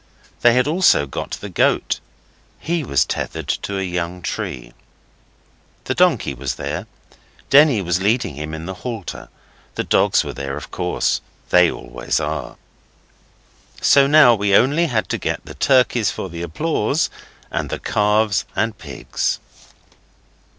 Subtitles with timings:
[0.39, 1.99] They had also got the goat;
[2.59, 4.73] he was tethered to a young tree.
[5.83, 6.87] The donkey was there.
[7.51, 9.29] Denny was leading him in the halter.
[9.75, 12.57] The dogs were there, of course they always are.
[13.79, 17.11] So now we only had to get the turkeys for the applause
[17.51, 19.37] and the calves and pigs.